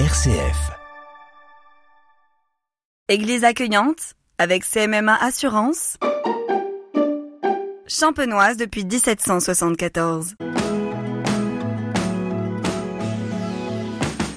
RCF. 0.00 0.72
Église 3.08 3.44
accueillante 3.44 4.14
avec 4.38 4.64
CMMA 4.64 5.14
Assurance. 5.14 5.98
Champenoise 7.86 8.56
depuis 8.56 8.84
1774. 8.84 10.34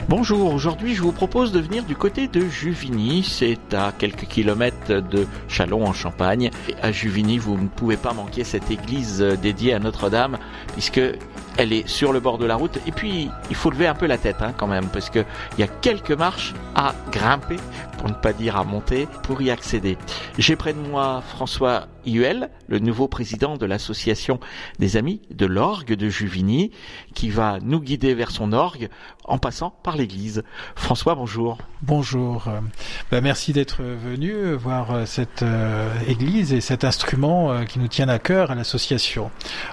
Bonjour, 0.09 0.53
aujourd'hui 0.53 0.93
je 0.93 1.01
vous 1.01 1.11
propose 1.11 1.51
de 1.51 1.59
venir 1.59 1.83
du 1.85 1.95
côté 1.95 2.27
de 2.27 2.41
Juvigny, 2.41 3.23
c'est 3.23 3.73
à 3.73 3.91
quelques 3.97 4.27
kilomètres 4.27 5.01
de 5.01 5.25
Chalon 5.47 5.85
en 5.85 5.93
Champagne. 5.93 6.51
Et 6.69 6.75
à 6.83 6.91
Juvigny, 6.91 7.39
vous 7.39 7.57
ne 7.57 7.67
pouvez 7.67 7.97
pas 7.97 8.13
manquer 8.13 8.43
cette 8.43 8.69
église 8.69 9.21
dédiée 9.41 9.73
à 9.73 9.79
Notre-Dame, 9.79 10.37
puisque 10.73 11.01
elle 11.57 11.73
est 11.73 11.87
sur 11.87 12.13
le 12.13 12.19
bord 12.19 12.37
de 12.37 12.45
la 12.45 12.55
route. 12.55 12.79
Et 12.87 12.91
puis, 12.91 13.29
il 13.49 13.55
faut 13.55 13.69
lever 13.69 13.87
un 13.87 13.95
peu 13.95 14.05
la 14.05 14.17
tête 14.17 14.37
hein, 14.41 14.53
quand 14.55 14.67
même, 14.67 14.87
parce 14.87 15.09
qu'il 15.09 15.25
y 15.57 15.63
a 15.63 15.67
quelques 15.67 16.11
marches 16.11 16.53
à 16.75 16.93
grimper, 17.11 17.57
pour 17.97 18.07
ne 18.09 18.13
pas 18.13 18.33
dire 18.33 18.55
à 18.55 18.63
monter, 18.63 19.07
pour 19.23 19.41
y 19.41 19.49
accéder. 19.49 19.97
J'ai 20.37 20.55
près 20.55 20.73
de 20.73 20.79
moi 20.79 21.23
François 21.27 21.87
Huel, 22.07 22.49
le 22.67 22.79
nouveau 22.79 23.07
président 23.07 23.57
de 23.57 23.65
l'association 23.65 24.39
des 24.79 24.97
amis 24.97 25.21
de 25.31 25.45
l'orgue 25.45 25.93
de 25.93 26.09
Juvigny, 26.09 26.71
qui 27.13 27.29
va 27.29 27.59
nous 27.61 27.79
guider 27.79 28.13
vers 28.13 28.31
son 28.31 28.53
orgue 28.53 28.89
en 29.25 29.37
passant 29.37 29.71
par 29.83 29.97
l'église. 29.97 30.43
François, 30.75 31.15
bonjour. 31.15 31.57
Bonjour. 31.81 32.47
Ben, 33.11 33.21
merci 33.21 33.53
d'être 33.53 33.83
venu 33.83 34.53
voir 34.53 34.91
euh, 34.91 35.05
cette 35.05 35.43
euh, 35.43 35.89
église 36.07 36.53
et 36.53 36.61
cet 36.61 36.83
instrument 36.83 37.51
euh, 37.51 37.63
qui 37.63 37.79
nous 37.79 37.87
tient 37.87 38.09
à 38.09 38.19
cœur 38.19 38.51
à 38.51 38.55
l'association. 38.55 39.31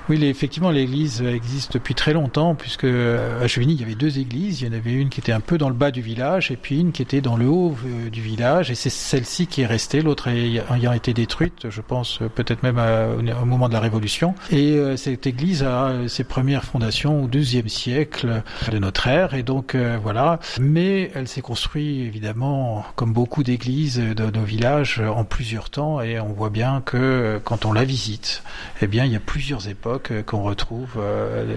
Oui, 0.08 0.22
effectivement, 0.24 0.70
l'église 0.70 1.22
existe 1.22 1.74
depuis 1.74 1.94
très 1.94 2.12
longtemps, 2.12 2.54
puisque 2.54 2.84
à 2.84 3.46
Juvigny, 3.46 3.74
il 3.74 3.80
y 3.80 3.84
avait 3.84 3.94
deux 3.94 4.18
églises. 4.18 4.60
Il 4.60 4.68
y 4.68 4.70
en 4.70 4.72
avait 4.72 4.92
une 4.92 5.08
qui 5.08 5.20
était 5.20 5.32
un 5.32 5.40
peu 5.40 5.58
dans 5.58 5.68
le 5.68 5.74
bas 5.74 5.90
du 5.90 6.02
village 6.02 6.50
et 6.50 6.56
puis 6.56 6.80
une 6.80 6.92
qui 6.92 7.02
était 7.02 7.20
dans 7.20 7.36
le 7.36 7.46
haut 7.46 7.76
du 8.10 8.20
village. 8.20 8.70
Et 8.70 8.74
c'est 8.74 8.90
celle-ci 8.90 9.46
qui 9.46 9.62
est 9.62 9.66
restée, 9.66 10.00
l'autre 10.00 10.28
ayant 10.28 10.92
été 10.92 11.14
détruite, 11.14 11.70
je 11.70 11.80
pense 11.80 12.20
peut-être 12.34 12.62
même 12.62 12.78
au 12.78 13.44
moment 13.44 13.68
de 13.68 13.74
la 13.74 13.80
Révolution. 13.80 14.34
Et 14.50 14.78
cette 14.96 15.26
église 15.26 15.62
a 15.62 15.92
ses 16.08 16.24
premières 16.24 16.64
fondations 16.64 17.22
au 17.22 17.26
XIIe 17.26 17.68
siècle 17.68 18.42
de 18.70 18.78
notre 18.78 19.06
ère. 19.06 19.34
Et 19.34 19.42
donc, 19.42 19.76
voilà. 20.02 20.38
Mais 20.60 21.10
elle 21.14 21.28
s'est 21.28 21.40
construite 21.40 22.06
évidemment, 22.06 22.84
comme 22.96 23.12
beaucoup 23.12 23.42
d'églises 23.42 23.98
de 23.98 24.30
nos 24.30 24.44
villages, 24.44 25.00
en 25.00 25.24
plusieurs 25.24 25.70
temps, 25.70 26.00
et 26.00 26.20
on 26.20 26.32
voit 26.32 26.50
bien 26.50 26.82
que 26.84 27.40
quand 27.44 27.64
on 27.64 27.72
la 27.72 27.84
visite, 27.84 28.42
eh 28.80 28.86
bien, 28.86 29.04
il 29.04 29.12
y 29.12 29.16
a 29.16 29.20
plusieurs 29.20 29.68
époques 29.68 30.12
qu'on 30.26 30.42
retrouve 30.42 30.98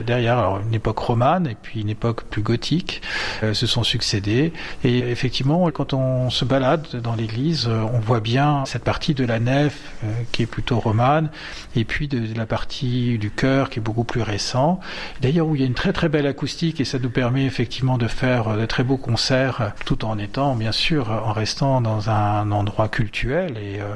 derrière. 0.06 0.38
Alors, 0.38 0.60
une 0.60 0.74
époque 0.74 1.00
romane 1.00 1.48
et 1.48 1.56
puis 1.62 1.82
une 1.82 1.90
époque 1.90 2.24
plus 2.24 2.42
gothique 2.42 3.02
se 3.42 3.68
sont 3.68 3.84
succédées. 3.84 4.54
Et 4.84 5.00
effectivement, 5.00 5.70
quand 5.72 5.94
on 5.94 6.30
se 6.30 6.46
balade 6.46 6.88
dans 7.02 7.16
l'église, 7.16 7.68
on 7.68 8.00
voit 8.00 8.20
bien 8.20 8.64
cette 8.66 8.84
partie 8.84 9.14
de 9.14 9.26
la 9.26 9.40
nef 9.40 9.78
qui 10.32 10.44
est 10.44 10.48
plutôt 10.58 10.80
romane, 10.80 11.30
et 11.76 11.86
puis 11.86 12.08
de 12.08 12.36
la 12.36 12.48
partie 12.48 13.20
du 13.20 13.30
chœur 13.30 13.70
qui 13.70 13.78
est 13.78 13.82
beaucoup 13.82 14.04
plus 14.04 14.24
récent. 14.24 14.80
D'ailleurs, 15.22 15.46
où 15.46 15.54
il 15.54 15.62
y 15.62 15.64
a 15.64 15.68
une 15.68 15.76
très 15.76 15.94
très 15.94 16.10
belle 16.10 16.26
acoustique 16.26 16.82
et 16.82 16.84
ça 16.84 16.98
nous 16.98 17.12
permet 17.12 17.46
effectivement 17.46 18.00
de 18.00 18.08
faire 18.08 18.58
de 18.58 18.66
très 18.66 18.84
beaux 18.84 18.98
concerts 18.98 19.74
tout 19.86 20.04
en 20.04 20.18
étant 20.18 20.56
bien 20.56 20.72
sûr 20.72 21.12
en 21.12 21.32
restant 21.32 21.80
dans 21.80 22.10
un 22.10 22.52
endroit 22.52 22.90
cultuel 22.90 23.52
et 23.58 23.80
euh, 23.80 23.94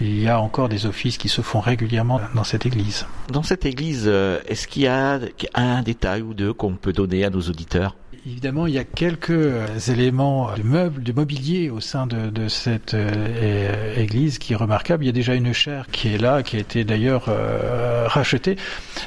il 0.00 0.20
y 0.20 0.28
a 0.28 0.38
encore 0.38 0.68
des 0.68 0.86
offices 0.86 1.18
qui 1.18 1.28
se 1.28 1.42
font 1.42 1.58
régulièrement 1.58 2.20
dans 2.36 2.44
cette 2.44 2.64
église. 2.64 3.06
Dans 3.32 3.42
cette 3.42 3.66
église, 3.66 4.04
euh, 4.06 4.38
est-ce 4.46 4.68
qu'il 4.68 4.82
y 4.82 4.86
a 4.86 5.18
un 5.56 5.82
détail 5.82 6.22
ou 6.22 6.32
deux 6.32 6.52
qu'on 6.52 6.76
peut 6.76 6.92
donner 6.92 7.24
à 7.24 7.30
nos 7.30 7.40
auditeurs? 7.40 7.96
Évidemment, 8.26 8.66
il 8.66 8.74
y 8.74 8.78
a 8.78 8.84
quelques 8.84 9.30
euh, 9.30 9.66
éléments 9.88 10.50
de 10.56 10.62
meubles, 10.62 11.02
de 11.02 11.12
mobilier 11.12 11.70
au 11.70 11.80
sein 11.80 12.06
de, 12.06 12.48
cette 12.48 12.94
euh, 12.94 13.94
église 13.96 14.38
qui 14.38 14.52
est 14.52 14.56
remarquable. 14.56 15.04
Il 15.04 15.06
y 15.06 15.10
a 15.10 15.12
déjà 15.12 15.34
une 15.34 15.52
chaire 15.52 15.86
qui 15.90 16.14
est 16.14 16.18
là, 16.18 16.42
qui 16.42 16.56
a 16.56 16.60
été 16.60 16.84
d'ailleurs 16.84 17.26
euh, 17.28 18.06
rachetée. 18.06 18.56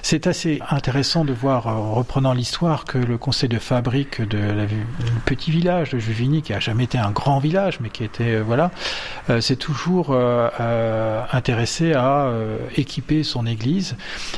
C'est 0.02 0.28
assez 0.28 0.60
intéressant 0.70 1.26
de 1.26 1.34
voir, 1.34 1.68
en 1.68 1.94
reprenant 1.94 2.34
l'histoire, 2.34 2.86
que 2.86 2.98
le 2.98 3.18
conseil 3.18 3.50
de 3.50 3.60
fabrique 3.60 4.22
de 4.22 4.38
la, 4.38 4.66
petit 5.26 5.52
village 5.52 5.92
de 5.92 6.00
Juvigny, 6.00 6.42
qui 6.42 6.54
a 6.54 6.60
jamais 6.60 6.86
été 6.86 6.98
un 6.98 7.12
grand 7.12 7.40
village, 7.40 7.80
mais 7.80 7.90
qui 7.90 8.04
était 8.04 8.40
voilà, 8.40 8.72
c'est 9.40 9.58
toujours 9.58 10.16
intéressé 11.32 11.94
à 11.94 12.32
équiper 12.76 13.24
son 13.24 13.46
église. 13.46 13.96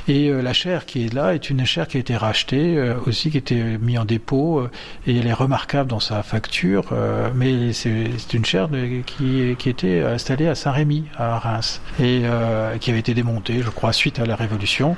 Et 0.08 0.32
la 0.32 0.54
chaire 0.54 0.86
qui 0.86 1.06
est 1.06 1.14
là 1.14 1.34
est 1.34 1.50
une 1.50 1.66
chaire 1.66 1.88
qui 1.88 1.98
a 1.98 2.00
été 2.00 2.16
rachetée, 2.16 2.80
aussi 3.06 3.30
qui 3.32 3.38
était 3.38 3.78
mise 3.80 4.00
en 4.00 4.06
dépôt 4.06 4.59
et 5.06 5.18
elle 5.18 5.28
est 5.28 5.34
remarquable 5.34 5.90
dans 5.90 6.00
sa 6.00 6.24
facture, 6.24 6.86
euh, 6.92 7.30
mais 7.36 7.74
c'est 7.74 8.34
une 8.34 8.46
chaire 8.46 8.70
qui, 9.06 9.56
était 9.70 10.02
installée 10.02 10.48
à 10.48 10.56
Saint-Rémy, 10.56 11.06
à 11.18 11.38
Reims, 11.38 11.82
et 12.00 12.22
euh, 12.24 12.78
qui 12.78 12.90
avait 12.90 13.00
été 13.00 13.14
démontée, 13.14 13.62
je 13.62 13.70
crois, 13.70 13.94
suite 13.94 14.20
à 14.20 14.26
la 14.26 14.36
Révolution. 14.36 14.96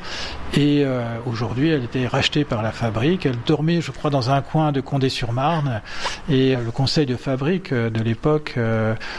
Et 0.53 0.83
euh, 0.85 1.03
aujourd'hui, 1.25 1.69
elle 1.69 1.83
était 1.83 2.07
rachetée 2.07 2.43
par 2.43 2.61
la 2.61 2.71
fabrique. 2.71 3.25
Elle 3.25 3.37
dormait, 3.45 3.81
je 3.81 3.91
crois, 3.91 4.09
dans 4.09 4.31
un 4.31 4.41
coin 4.41 4.71
de 4.71 4.81
Condé-sur-Marne, 4.81 5.81
et 6.29 6.55
le 6.55 6.71
conseil 6.71 7.05
de 7.05 7.15
fabrique 7.15 7.73
de 7.73 8.01
l'époque 8.01 8.57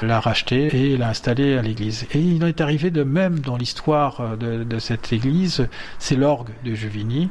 l'a 0.02 0.20
rachetée 0.20 0.92
et 0.92 0.96
l'a 0.96 1.08
installée 1.08 1.56
à 1.56 1.62
l'église. 1.62 2.06
Et 2.12 2.18
il 2.18 2.42
en 2.42 2.46
est 2.46 2.60
arrivé 2.60 2.90
de 2.90 3.02
même 3.02 3.40
dans 3.40 3.56
l'histoire 3.56 4.36
de, 4.38 4.78
cette 4.78 5.12
église, 5.12 5.68
c'est 5.98 6.16
l'orgue 6.16 6.50
de 6.64 6.74
Juvigny, 6.74 7.28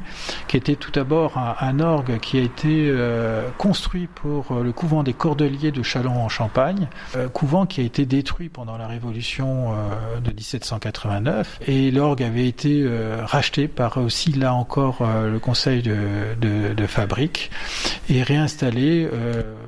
qui 0.48 0.56
était 0.56 0.76
tout 0.76 0.90
d'abord 0.90 1.38
un, 1.38 1.80
orgue 1.80 2.18
qui 2.20 2.38
a 2.38 2.42
été 2.42 2.88
euh, 3.02 3.48
construit 3.58 4.06
pour 4.06 4.52
euh, 4.52 4.62
le 4.62 4.72
couvent 4.72 5.02
des 5.02 5.12
Cordeliers 5.12 5.72
de 5.72 5.82
Châlons 5.82 6.22
en 6.22 6.28
Champagne, 6.28 6.88
euh, 7.16 7.28
couvent 7.28 7.66
qui 7.66 7.80
a 7.80 7.84
été 7.84 8.06
détruit 8.06 8.48
pendant 8.48 8.76
la 8.76 8.86
Révolution 8.86 9.72
de 10.24 10.30
1789 10.30 11.60
et 11.66 11.90
l'orgue 11.90 12.22
avait 12.22 12.46
été 12.46 12.86
racheté 13.24 13.68
par 13.68 13.98
aussi 13.98 14.32
là 14.32 14.54
encore 14.54 15.02
le 15.02 15.38
conseil 15.38 15.82
de, 15.82 16.86
fabrique 16.86 17.50
et 18.08 18.22
réinstallé 18.22 19.08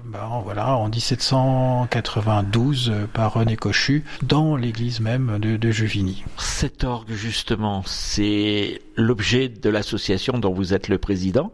bah, 0.04 0.28
voilà, 0.44 0.76
en 0.76 0.88
1792 0.88 2.92
par 3.12 3.32
René 3.32 3.56
Cochu 3.56 4.04
dans 4.22 4.54
l'église 4.54 5.00
même 5.00 5.38
de, 5.38 5.56
de 5.56 5.70
Juvigny. 5.70 6.25
Cet 6.37 6.84
orgue 6.84 7.12
justement, 7.12 7.82
c'est 7.87 8.82
l'objet 8.97 9.48
de 9.48 9.70
l'association 9.70 10.38
dont 10.38 10.53
vous 10.53 10.75
êtes 10.75 10.88
le 10.88 10.98
président. 10.98 11.53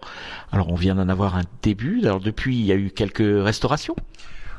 Alors 0.50 0.70
on 0.70 0.74
vient 0.74 0.96
d'en 0.96 1.08
avoir 1.08 1.36
un 1.36 1.44
début. 1.62 2.00
Alors 2.02 2.20
depuis, 2.20 2.58
il 2.58 2.66
y 2.66 2.72
a 2.72 2.76
eu 2.76 2.90
quelques 2.90 3.18
restaurations. 3.20 3.94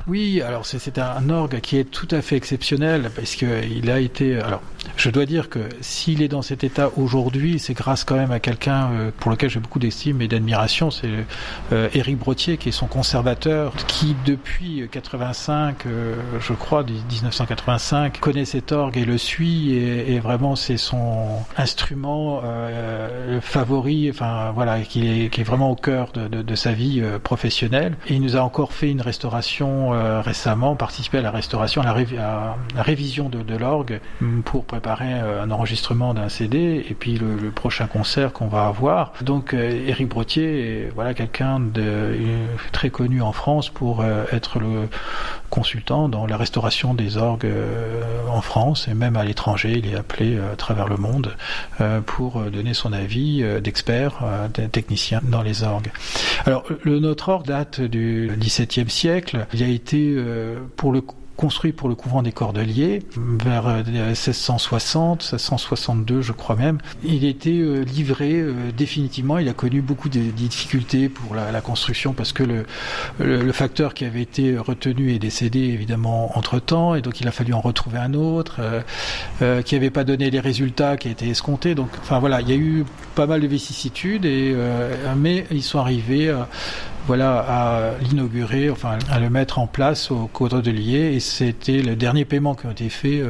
Oui, 0.07 0.41
alors 0.41 0.65
c'est 0.65 0.97
un 0.97 1.29
orgue 1.29 1.59
qui 1.59 1.77
est 1.77 1.83
tout 1.83 2.07
à 2.11 2.21
fait 2.21 2.35
exceptionnel 2.35 3.11
parce 3.15 3.35
qu'il 3.35 3.89
a 3.89 3.99
été. 3.99 4.39
Alors, 4.39 4.61
je 4.97 5.09
dois 5.09 5.25
dire 5.25 5.49
que 5.49 5.59
s'il 5.81 6.21
est 6.21 6.27
dans 6.27 6.41
cet 6.41 6.63
état 6.63 6.91
aujourd'hui, 6.97 7.59
c'est 7.59 7.73
grâce 7.73 8.03
quand 8.03 8.15
même 8.15 8.31
à 8.31 8.39
quelqu'un 8.39 8.89
euh, 8.91 9.11
pour 9.19 9.31
lequel 9.31 9.49
j'ai 9.49 9.59
beaucoup 9.59 9.79
d'estime 9.79 10.21
et 10.21 10.27
d'admiration. 10.27 10.91
C'est 10.91 11.09
euh, 11.71 11.89
Éric 11.93 12.17
Brottier 12.17 12.57
qui 12.57 12.69
est 12.69 12.73
son 12.73 12.87
conservateur, 12.87 13.73
qui 13.87 14.15
depuis 14.25 14.87
85, 14.91 15.85
euh, 15.85 16.15
je 16.39 16.53
crois, 16.53 16.83
1985, 16.83 18.19
connaît 18.19 18.45
cet 18.45 18.71
orgue 18.71 18.97
et 18.97 19.05
le 19.05 19.17
suit 19.17 19.73
et, 19.73 20.19
vraiment 20.19 20.55
c'est 20.55 20.77
son 20.77 21.39
instrument 21.57 22.41
favori. 23.41 24.09
Enfin 24.09 24.51
voilà, 24.53 24.81
qui 24.81 25.25
est, 25.25 25.43
vraiment 25.43 25.71
au 25.71 25.75
cœur 25.75 26.11
de 26.11 26.55
sa 26.55 26.73
vie 26.73 27.01
professionnelle. 27.23 27.97
Et 28.07 28.13
il 28.13 28.21
nous 28.21 28.35
a 28.35 28.41
encore 28.41 28.73
fait 28.73 28.91
une 28.91 29.01
restauration 29.01 29.90
euh, 29.91 30.21
récemment 30.21 30.75
participé 30.75 31.19
à 31.19 31.21
la 31.21 31.31
restauration, 31.31 31.81
à 31.81 31.85
la, 31.85 32.55
révision 32.75 33.29
de, 33.29 33.57
l'orgue 33.57 33.99
pour 34.45 34.65
préparer 34.65 35.13
euh, 35.13 35.43
un 35.43 35.51
enregistrement 35.51 36.13
d'un 36.13 36.29
CD 36.29 36.85
et 36.89 36.93
puis 36.93 37.17
le, 37.17 37.51
prochain 37.51 37.87
concert 37.87 38.33
qu'on 38.33 38.47
va 38.47 38.65
avoir. 38.65 39.13
Donc 39.21 39.53
euh, 39.53 39.93
Brottier 40.01 40.85
est 40.85 40.91
voilà 40.95 41.13
quelqu'un 41.13 41.59
de 41.59 42.15
très 42.71 42.89
connu 42.89 43.21
en 43.21 43.31
France 43.33 43.69
pour 43.69 44.03
être 44.31 44.59
le 44.59 44.89
consultant 45.49 46.09
dans 46.09 46.25
la 46.25 46.37
restauration 46.37 46.95
des 46.95 47.17
orgues 47.17 47.47
en 48.27 48.41
France 48.41 48.87
et 48.87 48.95
même 48.95 49.15
à 49.15 49.23
l'étranger. 49.23 49.75
Il 49.77 49.93
est 49.93 49.95
appelé 49.95 50.39
à 50.51 50.55
travers 50.55 50.87
le 50.87 50.97
monde 50.97 51.35
pour 52.07 52.41
donner 52.41 52.73
son 52.73 52.93
avis 52.93 53.43
d'expert, 53.61 54.23
de 54.53 54.65
technicien 54.65 55.21
dans 55.23 55.43
les 55.43 55.63
orgues. 55.63 55.91
Alors 56.45 56.63
notre 56.85 57.29
orgue 57.29 57.45
date 57.45 57.79
du 57.79 58.31
XVIIe 58.39 58.89
siècle. 58.89 59.45
Il 59.53 59.63
a 59.63 59.67
euh, 59.93 60.59
pour 60.75 60.91
le 60.91 61.01
construit 61.37 61.71
pour 61.71 61.89
le 61.89 61.95
couvent 61.95 62.21
des 62.21 62.31
Cordeliers 62.31 63.01
vers 63.17 63.83
1660, 63.87 65.21
euh, 65.33 65.37
1662 65.37 66.21
je 66.21 66.33
crois 66.33 66.55
même. 66.55 66.77
Il 67.03 67.25
était 67.25 67.49
euh, 67.49 67.81
livré 67.81 68.43
définitivement, 68.77 69.39
il 69.39 69.49
a 69.49 69.53
connu 69.53 69.81
beaucoup 69.81 70.07
de 70.07 70.19
difficultés 70.19 71.09
pour 71.09 71.33
la, 71.33 71.61
construction 71.61 72.13
parce 72.13 72.31
que 72.31 72.43
le, 73.19 73.51
facteur 73.53 73.95
qui 73.95 74.05
avait 74.05 74.21
été 74.21 74.55
retenu 74.57 75.13
est 75.13 75.19
décédé 75.19 75.59
évidemment 75.59 76.37
entre-temps 76.37 76.93
et 76.93 77.01
donc 77.01 77.21
il 77.21 77.27
a 77.27 77.31
fallu 77.31 77.53
en 77.53 77.61
retrouver 77.61 77.97
un 77.97 78.13
autre 78.13 78.59
qui 79.65 79.75
n'avait 79.75 79.89
pas 79.89 80.03
donné 80.03 80.29
les 80.29 80.39
résultats 80.39 80.97
qui 80.97 81.09
étaient 81.09 81.29
escomptés. 81.29 81.75
Donc 81.75 81.89
enfin 82.01 82.19
voilà, 82.19 82.41
il 82.41 82.49
y 82.49 82.53
a 82.53 82.55
eu 82.55 82.85
pas 83.15 83.25
mal 83.25 83.41
de 83.41 83.47
vicissitudes 83.47 84.25
et 84.25 84.55
mais 85.17 85.45
ils 85.51 85.63
sont 85.63 85.79
arrivés 85.79 86.33
voilà, 87.07 87.39
à 87.39 87.91
l'inaugurer, 88.01 88.69
enfin 88.69 88.97
à 89.09 89.19
le 89.19 89.29
mettre 89.29 89.59
en 89.59 89.67
place 89.67 90.11
au 90.11 90.27
Cordelier. 90.27 91.13
Et 91.13 91.19
c'était 91.19 91.81
le 91.81 91.95
dernier 91.95 92.25
paiement 92.25 92.55
qui 92.55 92.67
a 92.67 92.71
été 92.71 92.89
fait 92.89 93.21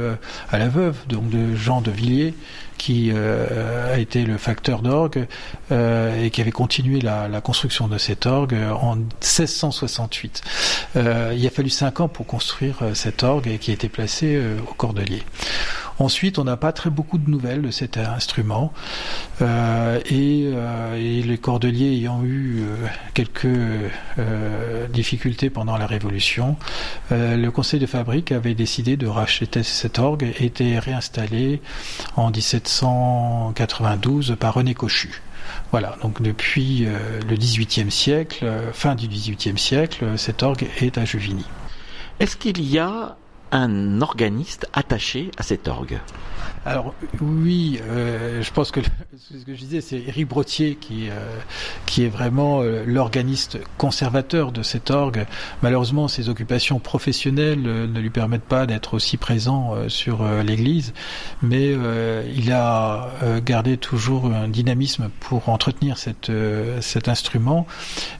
à 0.50 0.58
la 0.58 0.68
veuve, 0.68 0.96
donc 1.08 1.28
de 1.30 1.54
Jean 1.54 1.80
de 1.80 1.90
Villiers, 1.90 2.34
qui 2.78 3.12
a 3.12 3.98
été 3.98 4.24
le 4.24 4.36
facteur 4.38 4.82
d'orgue 4.82 5.26
et 5.70 6.30
qui 6.30 6.40
avait 6.40 6.52
continué 6.52 7.00
la, 7.00 7.28
la, 7.28 7.40
construction 7.40 7.88
de 7.88 7.98
cet 7.98 8.26
orgue 8.26 8.56
en 8.80 8.96
1668. 8.96 10.42
il 10.96 11.46
a 11.46 11.50
fallu 11.50 11.70
cinq 11.70 12.00
ans 12.00 12.08
pour 12.08 12.26
construire 12.26 12.78
cet 12.94 13.22
orgue 13.22 13.48
et 13.48 13.58
qui 13.58 13.70
a 13.70 13.74
été 13.74 13.88
placé 13.88 14.40
au 14.70 14.74
Cordelier. 14.74 15.22
Ensuite, 16.02 16.38
on 16.40 16.44
n'a 16.44 16.56
pas 16.56 16.72
très 16.72 16.90
beaucoup 16.90 17.16
de 17.16 17.30
nouvelles 17.30 17.62
de 17.62 17.70
cet 17.70 17.96
instrument. 17.96 18.72
Euh, 19.40 20.00
et, 20.06 20.50
euh, 20.52 20.96
et, 20.96 21.22
les 21.22 21.38
cordeliers 21.38 21.92
ayant 21.92 22.24
eu 22.24 22.62
euh, 22.62 22.74
quelques 23.14 23.46
difficultés 24.92 25.48
pendant 25.48 25.76
la 25.76 25.86
Révolution, 25.86 26.56
le 27.10 27.48
conseil 27.50 27.78
de 27.78 27.86
fabrique 27.86 28.32
avait 28.32 28.54
décidé 28.54 28.96
de 28.96 29.06
racheter 29.06 29.62
cet 29.62 30.00
orgue 30.00 30.34
et 30.40 30.46
était 30.46 30.80
réinstallé 30.80 31.62
en 32.16 32.32
1792 32.32 34.36
par 34.40 34.54
René 34.54 34.74
Cochu. 34.74 35.22
Voilà, 35.70 35.96
donc 36.02 36.20
depuis 36.20 36.84
le 37.28 37.36
XVIIIe 37.36 37.92
siècle, 37.92 38.44
fin 38.72 38.96
du 38.96 39.06
XVIIIe 39.06 39.58
siècle, 39.58 40.06
cet 40.16 40.42
orgue 40.42 40.66
est 40.80 40.98
à 40.98 41.04
Juvigny. 41.04 41.46
Est-ce 42.18 42.36
qu'il 42.36 42.68
y 42.68 42.78
a 42.78 43.16
un 43.52 44.00
organiste 44.00 44.66
attaché 44.72 45.30
à 45.38 45.42
cet 45.42 45.68
orgue 45.68 46.00
alors 46.64 46.94
oui, 47.20 47.80
euh, 47.82 48.40
je 48.40 48.52
pense 48.52 48.70
que 48.70 48.80
ce 49.18 49.44
que 49.44 49.54
je 49.54 49.58
disais, 49.58 49.80
c'est 49.80 49.98
Éric 49.98 50.28
Brottier 50.28 50.76
qui 50.76 51.08
euh, 51.08 51.14
qui 51.86 52.04
est 52.04 52.08
vraiment 52.08 52.60
euh, 52.60 52.84
l'organiste 52.86 53.58
conservateur 53.78 54.52
de 54.52 54.62
cet 54.62 54.90
orgue. 54.90 55.26
Malheureusement, 55.62 56.06
ses 56.06 56.28
occupations 56.28 56.78
professionnelles 56.78 57.62
ne 57.62 58.00
lui 58.00 58.10
permettent 58.10 58.42
pas 58.42 58.66
d'être 58.66 58.94
aussi 58.94 59.16
présent 59.16 59.74
sur 59.88 60.24
l'Église, 60.42 60.92
mais 61.42 61.74
il 62.34 62.52
a 62.52 63.08
gardé 63.44 63.76
toujours 63.76 64.26
un 64.26 64.48
dynamisme 64.48 65.10
pour 65.20 65.48
entretenir 65.48 65.98
cet 65.98 66.28
instrument 67.08 67.66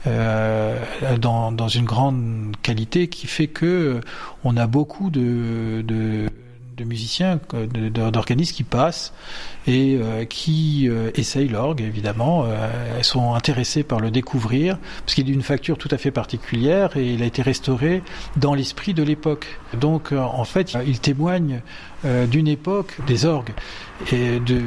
dans, 0.05 1.51
dans 1.51 1.67
une 1.67 1.85
grande 1.85 2.55
qualité 2.61 3.07
qui 3.07 3.27
fait 3.27 3.47
que 3.47 4.01
on 4.43 4.57
a 4.57 4.67
beaucoup 4.67 5.09
de, 5.09 5.22
de 5.23 5.83
de 5.83 6.42
musiciens, 6.81 7.39
d'organismes 7.53 8.55
qui 8.55 8.63
passent 8.63 9.13
et 9.67 9.97
euh, 10.01 10.25
qui 10.25 10.87
euh, 10.89 11.11
essayent 11.15 11.47
l'orgue, 11.47 11.81
évidemment. 11.81 12.45
Euh, 12.45 12.97
elles 12.97 13.03
sont 13.03 13.33
intéressées 13.33 13.83
par 13.83 13.99
le 13.99 14.11
découvrir, 14.11 14.77
parce 15.05 15.15
qu'il 15.15 15.29
est 15.29 15.31
d'une 15.31 15.43
facture 15.43 15.77
tout 15.77 15.89
à 15.91 15.97
fait 15.97 16.11
particulière 16.11 16.97
et 16.97 17.13
il 17.13 17.23
a 17.23 17.25
été 17.25 17.41
restauré 17.41 18.01
dans 18.37 18.53
l'esprit 18.53 18.93
de 18.93 19.03
l'époque. 19.03 19.59
Donc, 19.79 20.11
en 20.11 20.43
fait, 20.43 20.75
il 20.85 20.99
témoigne 20.99 21.61
d'une 22.29 22.49
époque 22.49 22.97
des 23.07 23.25
orgues 23.25 23.53
et 24.11 24.41
de 24.41 24.61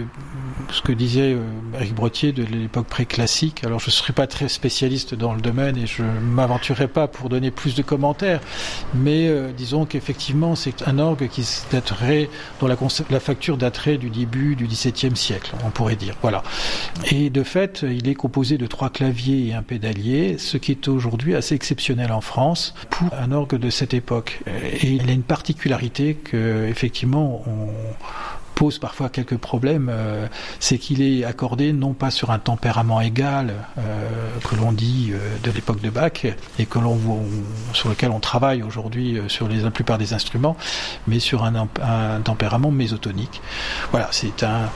ce 0.70 0.80
que 0.80 0.92
disait 0.92 1.36
Eric 1.74 1.94
Brottier 1.94 2.32
de 2.32 2.42
l'époque 2.42 2.86
pré-classique. 2.86 3.62
Alors 3.62 3.78
je 3.78 3.88
ne 3.88 3.90
serai 3.90 4.14
pas 4.14 4.26
très 4.26 4.48
spécialiste 4.48 5.14
dans 5.14 5.34
le 5.34 5.42
domaine 5.42 5.76
et 5.76 5.86
je 5.86 6.02
ne 6.02 6.20
m'aventurerai 6.20 6.88
pas 6.88 7.08
pour 7.08 7.28
donner 7.28 7.50
plus 7.50 7.74
de 7.74 7.82
commentaires, 7.82 8.40
mais 8.94 9.30
disons 9.54 9.84
qu'effectivement 9.84 10.54
c'est 10.54 10.88
un 10.88 10.98
orgue 10.98 11.28
qui 11.28 11.44
dont 12.60 12.66
la, 12.66 12.76
la 13.10 13.20
facture 13.20 13.56
daterait 13.56 13.98
du 13.98 14.10
début 14.10 14.56
du 14.56 14.66
XVIIe 14.66 15.16
siècle, 15.16 15.52
on 15.64 15.70
pourrait 15.70 15.96
dire. 15.96 16.14
Voilà. 16.22 16.42
Et 17.10 17.30
de 17.30 17.42
fait, 17.42 17.84
il 17.88 18.08
est 18.08 18.14
composé 18.14 18.58
de 18.58 18.66
trois 18.66 18.90
claviers 18.90 19.48
et 19.48 19.54
un 19.54 19.62
pédalier, 19.62 20.36
ce 20.38 20.56
qui 20.56 20.72
est 20.72 20.88
aujourd'hui 20.88 21.34
assez 21.34 21.54
exceptionnel 21.54 22.12
en 22.12 22.20
France 22.20 22.74
pour 22.90 23.08
un 23.14 23.32
orgue 23.32 23.56
de 23.56 23.70
cette 23.70 23.94
époque. 23.94 24.40
Et 24.46 24.92
il 24.92 25.08
a 25.08 25.12
une 25.12 25.22
particularité 25.22 26.14
que, 26.14 26.66
effectivement, 26.68 27.42
on 27.46 27.68
pose 28.56 28.78
parfois 28.78 29.08
quelques 29.08 29.36
problèmes, 29.36 29.88
euh, 29.92 30.26
c'est 30.58 30.78
qu'il 30.78 31.02
est 31.02 31.24
accordé 31.24 31.72
non 31.72 31.92
pas 31.92 32.10
sur 32.10 32.32
un 32.32 32.40
tempérament 32.40 33.00
égal 33.00 33.54
euh, 33.78 33.82
que 34.48 34.56
l'on 34.56 34.72
dit 34.72 35.10
euh, 35.12 35.18
de 35.44 35.50
l'époque 35.52 35.80
de 35.80 35.90
Bach 35.90 36.24
et 36.58 36.66
que 36.66 36.78
l'on 36.78 36.98
sur 37.72 37.88
lequel 37.88 38.10
on 38.10 38.18
travaille 38.18 38.62
aujourd'hui 38.62 39.20
sur 39.28 39.46
les, 39.46 39.60
la 39.60 39.70
plupart 39.70 39.98
des 39.98 40.14
instruments, 40.14 40.56
mais 41.06 41.20
sur 41.20 41.44
un, 41.44 41.68
un 41.82 42.20
tempérament 42.22 42.70
mésotonique. 42.70 43.40
Voilà, 43.92 44.08
c'est 44.10 44.42
un 44.42 44.70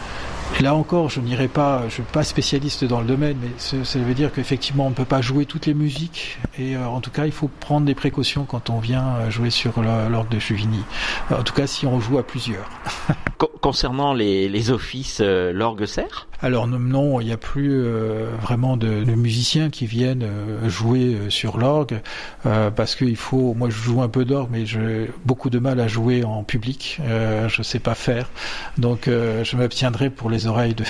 Là 0.59 0.75
encore, 0.75 1.09
je 1.09 1.21
n'irai 1.21 1.49
pas, 1.49 1.85
je 1.89 1.95
suis 1.95 2.03
pas 2.03 2.23
spécialiste 2.23 2.85
dans 2.85 3.01
le 3.01 3.07
domaine, 3.07 3.39
mais 3.41 3.49
ça 3.57 3.99
veut 3.99 4.13
dire 4.13 4.31
qu'effectivement, 4.31 4.87
on 4.87 4.91
ne 4.91 4.95
peut 4.95 5.07
pas 5.07 5.23
jouer 5.23 5.47
toutes 5.47 5.65
les 5.65 5.73
musiques. 5.73 6.39
Et 6.59 6.77
euh, 6.77 6.87
en 6.87 7.01
tout 7.01 7.11
cas, 7.11 7.25
il 7.25 7.33
faut 7.33 7.49
prendre 7.49 7.87
des 7.87 7.95
précautions 7.95 8.45
quand 8.45 8.69
on 8.69 8.79
vient 8.79 9.07
euh, 9.07 9.31
jouer 9.31 9.49
sur 9.49 9.81
l'orgue 9.81 10.29
de 10.29 10.39
Chuvigny. 10.39 10.83
En 11.31 11.45
tout 11.45 11.55
cas, 11.55 11.67
si 11.67 11.87
on 11.87 11.99
joue 11.99 12.19
à 12.19 12.27
plusieurs. 12.27 12.69
Concernant 13.61 14.13
les, 14.13 14.49
les 14.49 14.71
offices, 14.71 15.21
euh, 15.21 15.53
l'orgue 15.53 15.87
sert 15.87 16.29
alors 16.43 16.67
non, 16.67 17.21
il 17.21 17.27
n'y 17.27 17.33
a 17.33 17.37
plus 17.37 17.83
euh, 17.85 18.31
vraiment 18.41 18.79
de, 18.79 19.05
de, 19.05 19.13
musiciens 19.13 19.69
qui 19.69 19.85
viennent 19.85 20.23
euh, 20.23 20.71
jouer 20.71 21.19
sur 21.29 21.59
l'orgue 21.59 22.01
euh, 22.47 22.71
parce 22.71 22.95
qu'il 22.95 23.17
faut. 23.17 23.53
Moi, 23.53 23.69
je 23.69 23.77
joue 23.77 24.01
un 24.01 24.09
peu 24.09 24.25
d'orgue, 24.25 24.49
mais 24.51 24.65
j'ai 24.65 25.11
beaucoup 25.27 25.51
de 25.51 25.59
mal 25.59 25.81
à 25.81 25.89
jouer 25.89 26.25
en 26.25 26.43
public. 26.43 26.99
je 27.07 27.59
ne 27.59 27.63
sais 27.63 27.79
pas 27.79 27.95
faire, 27.95 28.31
donc 28.79 29.03
je 29.07 29.57
m'abstiendrai 29.57 30.09
pour 30.09 30.31
les 30.31 30.47
oreilles 30.47 30.75
de 30.75 30.85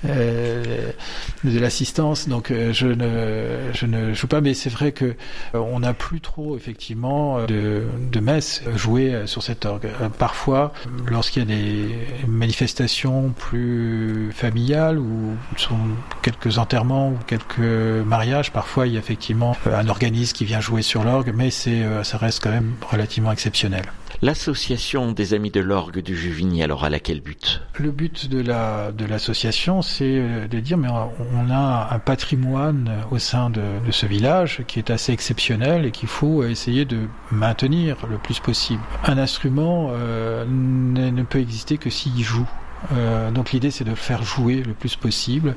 de 0.05 1.59
l'assistance. 1.59 2.29
Donc 2.29 2.53
je 2.53 2.87
ne 2.87 3.73
je 3.73 3.87
ne 3.87 4.13
joue 4.15 4.27
pas, 4.27 4.41
mais 4.41 4.55
c'est 4.55 4.71
vrai 4.71 4.93
que 4.93 5.15
on 5.53 5.81
n'a 5.81 5.95
plus 5.95 6.21
trop 6.21 6.57
effectivement 6.57 7.45
de, 7.45 7.85
de 8.13 8.21
messes 8.21 8.63
jouées 8.77 9.23
sur 9.27 9.43
cet 9.43 9.65
orgue. 9.65 9.89
parfois, 10.19 10.73
lorsqu'il 11.07 11.43
y 11.43 11.53
a 11.53 11.57
des 11.57 11.95
manifestations 12.27 13.31
plus 13.31 14.31
familiale 14.33 14.99
ou 14.99 15.37
sont 15.57 15.79
quelques 16.23 16.59
enterrements 16.59 17.11
ou 17.11 17.19
quelques 17.27 17.59
mariages. 17.59 18.53
Parfois, 18.53 18.87
il 18.87 18.95
y 18.95 18.97
a 18.97 18.99
effectivement 18.99 19.57
euh, 19.67 19.79
un 19.79 19.89
organisme 19.89 20.35
qui 20.35 20.45
vient 20.45 20.61
jouer 20.61 20.83
sur 20.83 21.05
l'orgue, 21.05 21.33
mais 21.35 21.51
c'est, 21.51 21.83
euh, 21.83 22.03
ça 22.05 22.19
reste 22.19 22.43
quand 22.43 22.51
même 22.51 22.75
relativement 22.91 23.33
exceptionnel. 23.33 23.85
L'association 24.23 25.13
des 25.13 25.35
amis 25.35 25.51
de 25.51 25.61
l'orgue 25.61 26.01
du 26.01 26.17
Juvigny, 26.17 26.63
alors 26.63 26.85
à 26.85 26.91
laquelle 26.91 27.21
but? 27.21 27.63
Le 27.79 27.91
but 27.91 28.29
de 28.29 28.41
la 28.41 28.93
de 28.93 29.05
l'association, 29.05 29.64
c'est 29.83 30.19
euh, 30.19 30.47
de 30.47 30.61
dire 30.61 30.77
mais 30.77 30.89
on 30.89 31.51
a 31.51 31.89
un 31.91 31.99
patrimoine 31.99 32.91
au 33.11 33.19
sein 33.19 33.51
de, 33.51 33.63
ce 33.91 34.07
village 34.07 34.63
qui 34.67 34.79
est 34.79 34.91
assez 34.91 35.13
exceptionnel 35.13 35.87
et 35.87 35.91
qu'il 35.91 36.09
faut 36.09 36.45
essayer 36.45 36.85
de 36.85 37.09
maintenir 37.31 37.97
le 38.09 38.19
plus 38.19 38.41
possible. 38.41 38.83
Un 39.05 39.19
instrument 39.19 39.89
euh, 39.93 40.45
ne 40.47 41.23
peut 41.23 41.41
exister 41.41 41.79
que 41.79 41.91
s'il 41.91 42.23
joue. 42.23 42.49
Euh, 42.93 43.31
donc 43.31 43.53
l'idée 43.53 43.71
c'est 43.71 43.85
de 43.85 43.91
le 43.91 43.97
faire 43.97 44.23
jouer 44.23 44.63
le 44.63 44.75
plus 44.75 44.97
possible. 44.97 45.57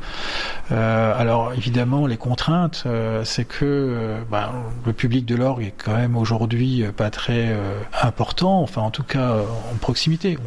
Euh, 0.72 1.14
alors 1.18 1.54
évidemment 1.54 2.08
les 2.08 2.18
contraintes, 2.18 2.84
euh, 2.86 3.24
c'est 3.26 3.46
que 3.46 3.66
euh, 3.66 4.22
ben, 4.32 4.50
le 4.86 4.94
public 4.94 5.26
de 5.26 5.36
l'orgue 5.36 5.64
est 5.64 5.74
quand 5.78 5.96
même 5.96 6.16
aujourd'hui 6.16 6.86
pas 6.96 7.10
très 7.10 7.56
important, 8.02 8.62
enfin 8.62 8.82
en 8.82 8.92
tout 8.92 9.04
cas 9.04 9.36
en 9.72 9.76
proximité. 9.78 10.38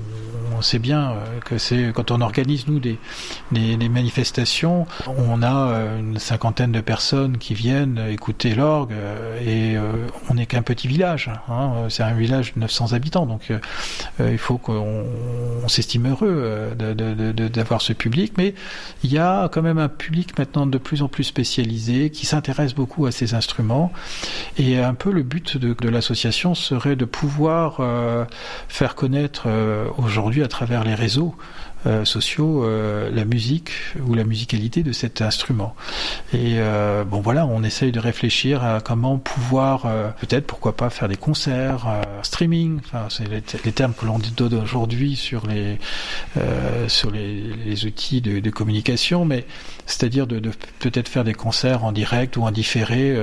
On, 0.61 0.63
sait 0.63 0.79
bien 0.79 1.15
que 1.47 1.57
c'est 1.57 1.91
quand 1.95 2.11
on 2.11 2.21
organise 2.21 2.67
nous 2.67 2.81
des, 2.81 2.99
manifestations, 3.89 4.87
on 5.07 5.43
a 5.43 5.97
une 5.99 6.19
cinquantaine 6.19 6.71
de 6.71 6.83
personnes 6.83 7.39
qui 7.39 7.55
viennent 7.55 7.99
écouter 8.11 8.55
l'orgue 8.55 8.93
et 9.43 9.77
on 10.29 10.35
n'est 10.35 10.45
qu'un 10.45 10.61
petit 10.61 10.87
village. 10.87 11.31
Hein, 11.49 11.87
c'est 11.89 12.03
un 12.03 12.13
village 12.13 12.53
de 12.55 12.61
900 12.61 12.93
habitants, 12.93 13.25
donc 13.25 13.51
il 14.21 14.39
faut 14.39 14.59
qu'on 14.59 15.07
s'estime 15.67 16.09
heureux 16.09 16.75
d'avoir 16.77 17.81
ce 17.81 17.95
public, 17.95 18.35
mais 18.37 18.55
il 19.03 19.11
y 19.11 19.19
a 19.19 19.49
quand 19.49 19.63
même 19.63 19.79
un 19.79 19.89
public 19.89 20.39
maintenant 20.39 20.67
de 20.67 20.79
plus 20.79 21.01
en 21.03 21.09
plus 21.09 21.25
spécialisé 21.25 22.11
qui 22.11 22.27
s'intéresse 22.27 22.75
beaucoup 22.75 23.07
à 23.07 23.13
ces 23.13 23.35
instruments. 23.35 23.93
Et 24.59 24.79
un 24.79 24.95
peu 24.95 25.11
le 25.11 25.23
but 25.23 25.57
de, 25.57 25.89
l'association 25.89 26.55
serait 26.55 26.97
de 26.97 27.05
pouvoir 27.05 27.79
euh, 27.81 28.25
faire 28.69 28.95
connaître 28.95 29.45
euh, 29.47 29.87
aujourd'hui 29.99 30.43
à 30.43 30.49
travers 30.51 30.85
les 30.85 30.95
réseaux 30.95 31.35
euh, 31.87 32.05
sociaux 32.05 32.65
euh, 32.65 33.11
la 33.11 33.25
musique 33.25 33.71
ou 34.07 34.15
la 34.15 34.25
musicalité 34.25 34.83
de 34.83 34.93
cet 34.93 35.23
instrument. 35.23 35.75
Et 36.33 36.57
euh, 36.59 37.05
bon 37.05 37.21
voilà, 37.21 37.47
on 37.47 37.63
essaye 37.63 37.93
de 37.93 38.01
réfléchir 38.01 38.63
à 38.65 38.81
comment 38.81 39.19
pouvoir 39.19 39.87
euh, 39.87 40.11
peut-être 40.21 40.47
pourquoi 40.47 40.77
pas 40.77 40.91
faire 40.91 41.09
des 41.09 41.17
concerts, 41.17 41.87
euh, 41.89 42.03
streaming, 42.23 42.81
enfin 42.85 43.07
c'est 43.09 43.29
les, 43.29 43.73
termes 43.73 43.95
que 43.95 44.05
l'on 44.05 44.19
donne 44.37 44.55
aujourd'hui 44.55 45.17
sur 45.17 45.47
les 45.47 45.79
sur 46.89 47.11
les, 47.11 47.53
les, 47.65 47.85
outils 47.87 48.21
de, 48.21 48.41
de 48.41 48.51
communication, 48.51 49.25
mais 49.25 49.47
c'est-à-dire 49.87 50.27
de, 50.27 50.39
de 50.39 50.51
peut-être 50.79 51.09
faire 51.09 51.25
des 51.25 51.35
concerts 51.35 51.85
en 51.85 51.93
direct 51.93 52.37
ou 52.37 52.43
en 52.43 52.51
différé 52.51 53.17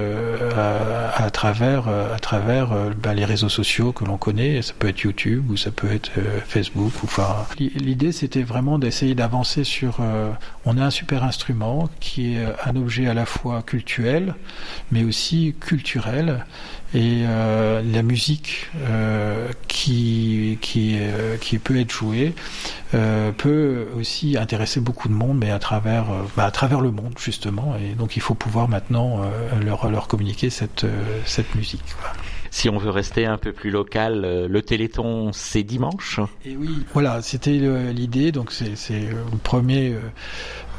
à, 0.55 1.23
à, 1.23 1.29
travers 1.29 1.87
à 1.87 2.19
travers 2.19 2.69
ben, 3.01 3.13
les 3.13 3.25
réseaux 3.25 3.49
sociaux 3.49 3.91
que 3.91 4.05
l'on 4.05 4.17
connaît. 4.17 4.61
Ça 4.61 4.73
peut 4.77 4.87
être 4.87 5.01
YouTube 5.01 5.51
ou 5.51 5.57
ça 5.57 5.71
peut 5.71 5.91
être 5.91 6.11
Facebook. 6.47 6.93
Ou, 7.03 7.05
enfin, 7.05 7.45
l'idée 7.59 8.11
c'était 8.11 8.43
vraiment 8.47 8.79
d'essayer 8.79 9.13
d'avancer 9.13 9.63
sur. 9.63 9.97
Euh, 9.99 10.31
on 10.65 10.77
a 10.77 10.85
un 10.85 10.89
super 10.89 11.23
instrument 11.23 11.89
qui 11.99 12.33
est 12.33 12.45
un 12.65 12.75
objet 12.75 13.07
à 13.07 13.13
la 13.13 13.25
fois 13.25 13.61
cultuel, 13.61 14.33
mais 14.91 15.03
aussi 15.03 15.55
culturel. 15.59 16.45
Et 16.93 17.25
euh, 17.27 17.81
la 17.83 18.01
musique 18.01 18.69
euh, 18.77 19.49
qui, 19.67 20.57
qui, 20.61 20.97
qui 21.41 21.59
peut 21.59 21.79
être 21.79 21.91
jouée 21.91 22.33
peut 23.37 23.87
aussi 23.97 24.37
intéresser 24.37 24.79
beaucoup 24.79 25.09
de 25.09 25.13
monde, 25.13 25.37
mais 25.37 25.51
à 25.51 25.59
travers, 25.59 26.05
bah, 26.37 26.45
à 26.45 26.51
travers 26.51 26.79
le 26.79 26.91
monde, 26.91 27.13
justement. 27.19 27.75
Et 27.75 27.93
donc 27.95 28.15
il 28.15 28.21
faut 28.21 28.35
pouvoir 28.35 28.69
maintenant 28.69 29.21
leur, 29.61 29.89
leur 29.91 30.07
communiquer 30.07 30.49
cette, 30.49 30.85
cette 31.25 31.53
musique. 31.55 31.83
Si 32.57 32.69
on 32.69 32.77
veut 32.77 32.89
rester 32.89 33.27
un 33.27 33.37
peu 33.37 33.51
plus 33.51 33.69
local, 33.69 34.23
euh, 34.25 34.47
le 34.47 34.61
Téléthon, 34.63 35.31
c'est 35.31 35.61
dimanche. 35.61 36.19
Et 36.43 36.57
oui, 36.57 36.69
voilà, 36.91 37.21
c'était 37.21 37.51
l'idée. 37.51 38.31
Donc 38.31 38.51
c'est 38.51 38.99
le 38.99 39.37
premier 39.43 39.93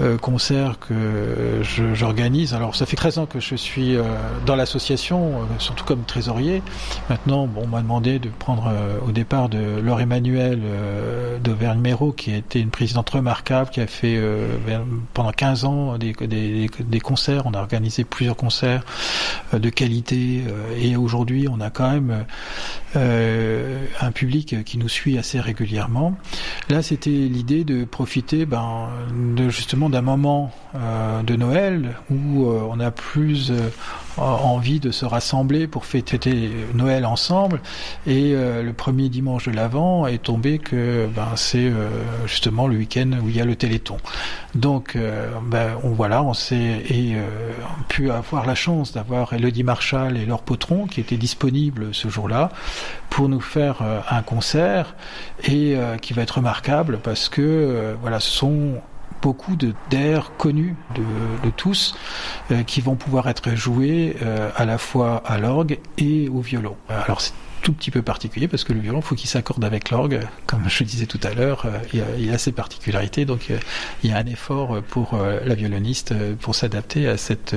euh, 0.00 0.16
concert 0.16 0.78
que 0.80 1.62
j'organise. 1.94 2.54
Alors 2.54 2.74
ça 2.74 2.86
fait 2.86 2.96
13 2.96 3.18
ans 3.18 3.26
que 3.26 3.40
je 3.40 3.54
suis 3.54 3.94
euh, 3.94 4.02
dans 4.46 4.56
l'association, 4.56 5.46
surtout 5.58 5.84
comme 5.84 6.02
trésorier. 6.02 6.62
Maintenant, 7.10 7.46
bon, 7.46 7.62
on 7.62 7.68
m'a 7.68 7.80
demandé 7.80 8.18
de 8.18 8.28
prendre 8.28 8.72
au 9.06 9.12
départ 9.12 9.48
de 9.48 9.78
Laure 9.80 10.00
Emmanuel 10.00 10.60
d'Auvergne-Méro, 11.44 12.10
qui 12.10 12.32
a 12.32 12.36
été 12.36 12.58
une 12.58 12.70
présidente 12.70 13.10
remarquable, 13.10 13.70
qui 13.70 13.80
a 13.80 13.86
fait 13.86 14.20
pendant 15.14 15.30
15 15.30 15.64
ans 15.64 15.98
des, 15.98 16.12
des, 16.12 17.00
concerts. 17.00 17.46
On 17.46 17.52
a 17.52 17.58
organisé 17.58 18.02
plusieurs 18.02 18.36
concerts 18.36 18.82
de 19.52 19.70
qualité 19.70 20.42
et 20.80 20.96
aujourd'hui 20.96 21.46
on 21.48 21.58
on 21.58 21.67
quand 21.70 21.90
même 21.90 22.24
euh, 22.96 23.84
un 24.00 24.12
public 24.12 24.64
qui 24.64 24.78
nous 24.78 24.88
suit 24.88 25.18
assez 25.18 25.40
régulièrement. 25.40 26.16
Là, 26.68 26.82
c'était 26.82 27.10
l'idée 27.10 27.64
de 27.64 27.84
profiter 27.84 28.46
ben, 28.46 28.88
justement 29.48 29.90
d'un 29.90 30.02
moment 30.02 30.52
euh, 30.74 31.22
de 31.22 31.36
Noël 31.36 31.96
où 32.10 32.46
euh, 32.46 32.62
on 32.70 32.80
a 32.80 32.90
plus 32.90 33.52
envie 34.18 34.80
de 34.80 34.90
se 34.90 35.04
rassembler 35.04 35.66
pour 35.66 35.84
fêter 35.84 36.50
Noël 36.74 37.06
ensemble. 37.06 37.60
Et 38.06 38.32
le 38.32 38.72
premier 38.72 39.08
dimanche 39.08 39.46
de 39.46 39.52
l'Avent 39.52 40.06
est 40.06 40.22
tombé 40.22 40.58
que 40.58 41.08
ben, 41.14 41.28
c'est 41.36 41.70
justement 42.26 42.66
le 42.66 42.76
week-end 42.76 43.10
où 43.22 43.28
il 43.28 43.36
y 43.36 43.40
a 43.40 43.44
le 43.44 43.56
Téléthon. 43.56 43.98
Donc, 44.54 44.96
ben, 45.42 45.70
voilà, 45.82 46.22
on 46.22 46.34
s'est 46.34 46.84
pu 47.88 48.10
avoir 48.10 48.46
la 48.46 48.54
chance 48.54 48.92
d'avoir 48.92 49.32
Elodie 49.32 49.64
Marshall 49.64 50.16
et 50.16 50.26
Laure 50.26 50.42
Potron 50.42 50.86
qui 50.86 51.00
étaient 51.00 51.16
disponibles 51.16 51.94
ce 51.94 52.08
jour-là 52.08 52.50
pour 53.10 53.28
nous 53.28 53.40
faire 53.40 53.82
euh, 53.82 54.00
un 54.10 54.22
concert 54.22 54.94
et 55.44 55.74
euh, 55.76 55.96
qui 55.96 56.12
va 56.12 56.22
être 56.22 56.36
remarquable 56.36 56.98
parce 57.02 57.28
que 57.28 57.42
euh, 57.42 57.94
voilà, 58.00 58.20
ce 58.20 58.30
sont 58.30 58.80
beaucoup 59.20 59.56
d'air 59.90 60.32
connus 60.36 60.76
de, 60.94 61.50
tous 61.56 61.96
qui 62.66 62.80
vont 62.80 62.94
pouvoir 62.94 63.28
être 63.28 63.54
joués 63.54 64.16
à 64.56 64.64
la 64.64 64.78
fois 64.78 65.22
à 65.26 65.38
l'orgue 65.38 65.78
et 65.96 66.28
au 66.28 66.40
violon. 66.40 66.76
Tout 67.62 67.72
petit 67.72 67.90
peu 67.90 68.02
particulier 68.02 68.48
parce 68.48 68.64
que 68.64 68.72
le 68.72 68.80
violon, 68.80 69.00
faut 69.00 69.14
qu'il 69.14 69.28
s'accorde 69.28 69.64
avec 69.64 69.90
l'orgue. 69.90 70.20
Comme 70.46 70.68
je 70.68 70.84
disais 70.84 71.06
tout 71.06 71.20
à 71.22 71.34
l'heure, 71.34 71.66
il, 71.92 72.02
il, 72.18 72.30
a 72.32 72.38
ses 72.38 72.52
particularités, 72.52 73.24
donc 73.24 73.50
il 74.02 74.10
y 74.10 74.12
a 74.12 74.16
un 74.16 74.26
effort 74.26 74.82
pour 74.82 75.16
la 75.16 75.54
violoniste 75.54 76.14
pour 76.40 76.54
s'adapter 76.54 77.08
à 77.08 77.16
cette 77.16 77.56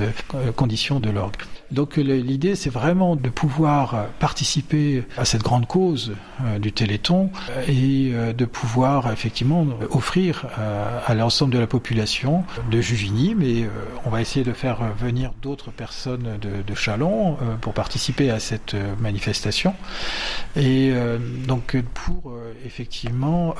condition 0.56 1.00
de 1.00 1.10
l'orgue. 1.10 1.36
Donc 1.72 1.96
l'idée, 1.96 2.54
c'est 2.54 2.70
vraiment 2.70 3.16
de 3.16 3.30
pouvoir 3.30 4.08
participer 4.20 5.04
à 5.16 5.24
cette 5.24 5.42
grande 5.42 5.66
cause 5.66 6.12
euh, 6.44 6.58
du 6.58 6.70
Téléthon 6.70 7.30
et 7.66 8.10
euh, 8.12 8.32
de 8.34 8.44
pouvoir 8.44 9.10
effectivement 9.10 9.66
offrir 9.90 10.46
euh, 10.58 11.00
à 11.06 11.14
l'ensemble 11.14 11.52
de 11.52 11.58
la 11.58 11.66
population 11.66 12.44
de 12.70 12.80
Juvigny, 12.80 13.34
mais 13.34 13.68
on 14.04 14.10
va 14.10 14.20
essayer 14.20 14.44
de 14.44 14.52
faire 14.52 14.80
venir 14.98 15.32
d'autres 15.40 15.70
personnes 15.70 16.38
de 16.40 16.74
Chalon 16.74 17.36
pour 17.60 17.72
participer 17.72 18.30
à 18.30 18.38
cette 18.38 18.76
manifestation. 19.00 19.74
Et 20.56 20.92
donc 21.46 21.76
pour 21.94 22.34
effectivement 22.64 23.54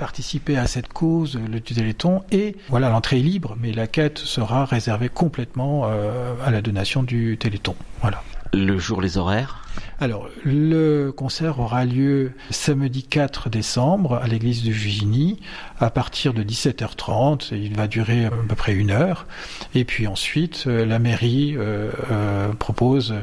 participer 0.00 0.56
à 0.56 0.66
cette 0.66 0.88
cause, 0.88 1.38
le 1.38 1.60
Téléthon, 1.60 2.22
et 2.32 2.56
voilà, 2.70 2.88
l'entrée 2.88 3.18
est 3.18 3.22
libre, 3.22 3.54
mais 3.60 3.70
la 3.70 3.86
quête 3.86 4.16
sera 4.16 4.64
réservée 4.64 5.10
complètement 5.10 5.82
euh, 5.84 6.32
à 6.42 6.50
la 6.50 6.62
donation 6.62 7.02
du 7.02 7.36
Téléthon. 7.38 7.76
Voilà. 8.00 8.22
Le 8.54 8.78
jour, 8.78 9.02
les 9.02 9.18
horaires? 9.18 9.62
Alors, 10.00 10.28
le 10.42 11.10
concert 11.10 11.60
aura 11.60 11.84
lieu 11.84 12.32
samedi 12.48 13.04
4 13.04 13.50
décembre 13.50 14.14
à 14.14 14.26
l'église 14.26 14.64
de 14.64 14.72
Jugigny 14.72 15.38
à 15.78 15.90
partir 15.90 16.32
de 16.32 16.42
17h30. 16.42 17.54
Il 17.54 17.76
va 17.76 17.86
durer 17.86 18.24
à 18.24 18.30
peu 18.30 18.54
près 18.56 18.72
une 18.72 18.90
heure. 18.90 19.26
Et 19.74 19.84
puis 19.84 20.06
ensuite, 20.06 20.64
euh, 20.66 20.86
la 20.86 20.98
mairie 20.98 21.54
euh, 21.58 22.48
propose 22.58 23.14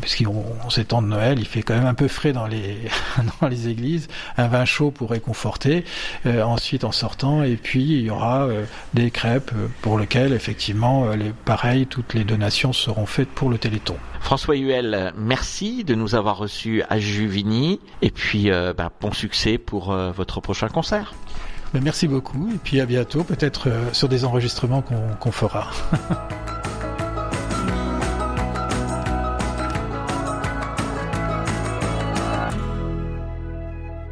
puisqu'on 0.00 0.44
temps 0.84 1.02
de 1.02 1.08
Noël, 1.08 1.38
il 1.38 1.46
fait 1.46 1.62
quand 1.62 1.74
même 1.74 1.86
un 1.86 1.94
peu 1.94 2.08
frais 2.08 2.32
dans 2.32 2.46
les 2.46 2.76
dans 3.40 3.48
les 3.48 3.68
églises, 3.68 4.08
un 4.36 4.48
vin 4.48 4.64
chaud 4.64 4.90
pour 4.90 5.10
réconforter. 5.10 5.84
Euh, 6.26 6.42
ensuite, 6.42 6.84
en 6.84 6.92
sortant, 6.92 7.42
et 7.42 7.56
puis 7.56 7.82
il 7.82 8.02
y 8.02 8.10
aura 8.10 8.44
euh, 8.44 8.64
des 8.94 9.10
crêpes 9.10 9.52
euh, 9.54 9.68
pour 9.82 9.98
lesquelles 9.98 10.32
effectivement, 10.32 11.10
les, 11.10 11.32
pareil, 11.44 11.86
toutes 11.86 12.14
les 12.14 12.24
donations 12.24 12.72
seront 12.72 13.06
faites 13.06 13.28
pour 13.28 13.50
le 13.50 13.58
Téléthon. 13.58 13.96
François 14.20 14.56
Huel, 14.56 15.12
merci 15.16 15.84
de 15.84 15.94
nous 15.94 16.14
avoir 16.14 16.36
reçus 16.36 16.82
à 16.90 16.98
Juvigny, 16.98 17.80
et 18.02 18.10
puis 18.10 18.50
bah, 18.50 18.90
bon 19.00 19.12
succès 19.12 19.56
pour 19.56 19.94
votre 19.94 20.40
prochain 20.40 20.68
concert. 20.68 21.14
Ben, 21.72 21.82
merci 21.82 22.06
beaucoup, 22.06 22.50
et 22.54 22.58
puis 22.62 22.80
à 22.80 22.86
bientôt, 22.86 23.24
peut-être 23.24 23.68
sur 23.92 24.08
des 24.08 24.26
enregistrements 24.26 24.82
qu'on 24.82 25.32
fera. 25.32 25.70